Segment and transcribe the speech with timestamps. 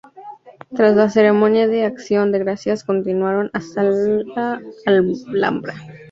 [0.75, 5.75] Tras la ceremonia de Acción de Gracias continuaron hasta la Alhambra.